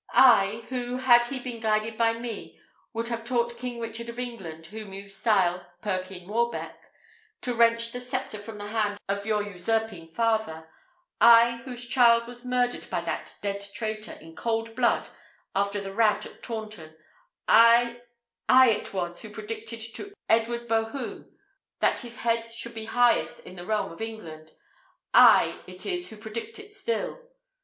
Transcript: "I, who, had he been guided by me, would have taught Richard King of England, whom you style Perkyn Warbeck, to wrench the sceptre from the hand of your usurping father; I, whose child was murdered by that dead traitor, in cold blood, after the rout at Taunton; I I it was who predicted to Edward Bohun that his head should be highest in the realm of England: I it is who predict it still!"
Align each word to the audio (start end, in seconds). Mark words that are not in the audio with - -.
"I, 0.13 0.65
who, 0.69 0.97
had 0.97 1.27
he 1.27 1.37
been 1.39 1.59
guided 1.59 1.95
by 1.95 2.13
me, 2.13 2.59
would 2.91 3.09
have 3.09 3.23
taught 3.23 3.51
Richard 3.51 3.59
King 3.99 4.09
of 4.09 4.17
England, 4.19 4.65
whom 4.65 4.93
you 4.93 5.09
style 5.09 5.63
Perkyn 5.83 6.25
Warbeck, 6.27 6.75
to 7.41 7.53
wrench 7.53 7.91
the 7.91 7.99
sceptre 7.99 8.39
from 8.39 8.57
the 8.57 8.65
hand 8.69 8.97
of 9.07 9.27
your 9.27 9.43
usurping 9.43 10.07
father; 10.07 10.67
I, 11.19 11.57
whose 11.65 11.87
child 11.87 12.25
was 12.25 12.43
murdered 12.43 12.89
by 12.89 13.01
that 13.01 13.35
dead 13.43 13.63
traitor, 13.75 14.13
in 14.13 14.35
cold 14.35 14.75
blood, 14.75 15.09
after 15.55 15.79
the 15.79 15.93
rout 15.93 16.25
at 16.25 16.41
Taunton; 16.41 16.97
I 17.47 18.01
I 18.49 18.69
it 18.71 18.93
was 18.95 19.21
who 19.21 19.29
predicted 19.29 19.81
to 19.93 20.15
Edward 20.27 20.67
Bohun 20.67 21.31
that 21.79 21.99
his 21.99 22.15
head 22.17 22.51
should 22.51 22.73
be 22.73 22.85
highest 22.85 23.41
in 23.41 23.55
the 23.55 23.67
realm 23.67 23.91
of 23.91 24.01
England: 24.01 24.51
I 25.13 25.61
it 25.67 25.85
is 25.85 26.09
who 26.09 26.17
predict 26.17 26.57
it 26.57 26.73
still!" 26.73 27.19